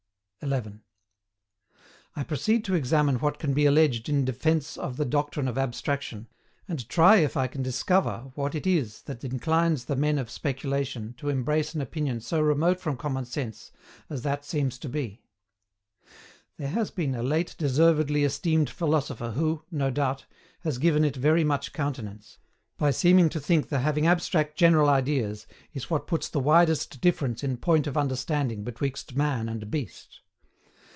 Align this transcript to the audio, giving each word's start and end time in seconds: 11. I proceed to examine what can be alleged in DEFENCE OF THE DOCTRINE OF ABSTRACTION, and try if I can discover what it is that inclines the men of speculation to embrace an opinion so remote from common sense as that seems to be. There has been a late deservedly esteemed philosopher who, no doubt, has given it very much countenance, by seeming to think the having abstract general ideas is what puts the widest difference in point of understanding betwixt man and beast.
11. 0.43 0.81
I 2.15 2.23
proceed 2.23 2.65
to 2.65 2.73
examine 2.73 3.17
what 3.19 3.37
can 3.37 3.53
be 3.53 3.67
alleged 3.67 4.09
in 4.09 4.25
DEFENCE 4.25 4.75
OF 4.75 4.97
THE 4.97 5.05
DOCTRINE 5.05 5.47
OF 5.47 5.55
ABSTRACTION, 5.55 6.27
and 6.67 6.89
try 6.89 7.17
if 7.17 7.37
I 7.37 7.45
can 7.45 7.61
discover 7.61 8.31
what 8.33 8.55
it 8.55 8.65
is 8.65 9.03
that 9.03 9.23
inclines 9.23 9.85
the 9.85 9.95
men 9.95 10.17
of 10.17 10.31
speculation 10.31 11.13
to 11.19 11.29
embrace 11.29 11.75
an 11.75 11.81
opinion 11.81 12.21
so 12.21 12.41
remote 12.41 12.79
from 12.79 12.97
common 12.97 13.25
sense 13.25 13.71
as 14.09 14.23
that 14.23 14.43
seems 14.43 14.79
to 14.79 14.89
be. 14.89 15.21
There 16.57 16.69
has 16.69 16.89
been 16.89 17.13
a 17.13 17.21
late 17.21 17.53
deservedly 17.59 18.23
esteemed 18.23 18.67
philosopher 18.71 19.33
who, 19.33 19.61
no 19.69 19.91
doubt, 19.91 20.25
has 20.61 20.79
given 20.79 21.05
it 21.05 21.15
very 21.15 21.43
much 21.43 21.71
countenance, 21.71 22.39
by 22.79 22.89
seeming 22.89 23.29
to 23.29 23.39
think 23.39 23.69
the 23.69 23.81
having 23.81 24.07
abstract 24.07 24.57
general 24.57 24.89
ideas 24.89 25.45
is 25.75 25.91
what 25.91 26.07
puts 26.07 26.29
the 26.29 26.39
widest 26.39 26.99
difference 26.99 27.43
in 27.43 27.57
point 27.57 27.85
of 27.85 27.95
understanding 27.95 28.63
betwixt 28.63 29.15
man 29.15 29.47
and 29.47 29.69
beast. 29.69 30.17